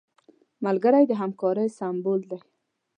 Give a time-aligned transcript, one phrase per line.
[0.65, 2.39] ملګری د همکارۍ سمبول دی